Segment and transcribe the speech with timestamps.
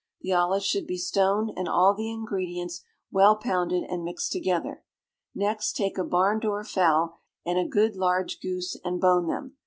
[0.21, 4.83] The olives should be stoned, and all the ingredients well pounded and mixed together.
[5.35, 9.57] Next take a barn door fowl and a good large goose, and bone them.